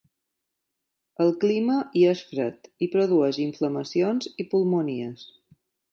[1.25, 5.29] El clima hi és fred, i produeix inflamacions i pulmonies.